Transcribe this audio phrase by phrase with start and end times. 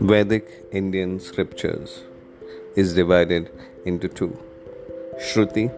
[0.00, 2.04] Vedic Indian scriptures
[2.76, 3.50] is divided
[3.84, 4.38] into two
[5.20, 5.70] Shruti,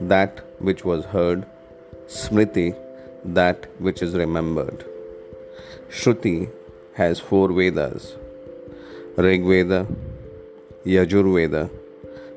[0.00, 1.44] that which was heard,
[2.06, 2.74] Smriti,
[3.24, 4.86] that which is remembered.
[5.90, 6.50] Shruti
[6.94, 8.16] has four Vedas
[9.16, 9.86] Rig Veda,
[10.86, 11.70] Yajur Veda,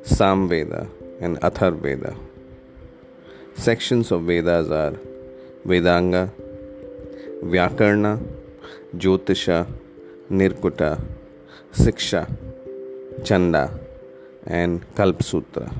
[0.03, 0.89] Sam Veda,
[1.21, 2.17] and Athar Veda.
[3.55, 4.99] Sections of Vedas are
[5.65, 6.29] Vedanga,
[7.41, 8.21] Vyakarna,
[8.95, 9.65] Jyotisha,
[10.29, 11.01] Nirkuta,
[11.73, 12.29] Siksha,
[13.23, 13.71] Chanda,
[14.45, 15.73] and Kalpsutra.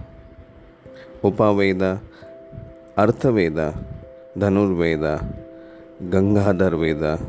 [1.22, 2.00] Upaveda,
[2.98, 3.78] Arthaveda,
[4.38, 5.22] Dhanurveda,
[6.10, 7.20] Gangadhar Veda,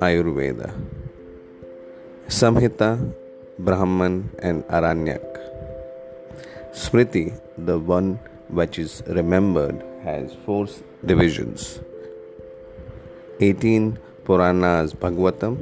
[0.00, 0.72] Ayurveda.
[2.26, 3.12] Samhita,
[3.58, 5.22] Brahman, and Aranyak.
[6.72, 10.66] Smriti, the one which is remembered, has four
[11.04, 11.80] divisions
[13.40, 15.56] 18 Puranas Bhagavatam,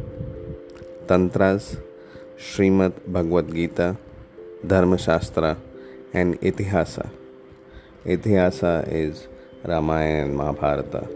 [1.06, 1.78] Tantras,
[2.36, 3.96] Srimad Bhagavad Gita,
[4.66, 5.56] Dharma Shastra,
[6.12, 7.08] and Itihasa.
[8.04, 9.28] Itihasa is
[9.64, 11.08] Ramayana and Mahabharata,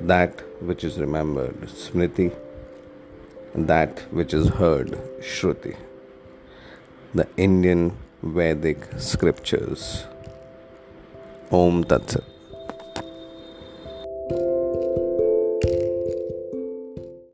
[0.00, 2.34] that which is remembered, Smriti,
[3.54, 5.76] that which is heard, Shruti.
[7.14, 10.04] The Indian Vedic scriptures.
[11.54, 12.35] ओम तत्सत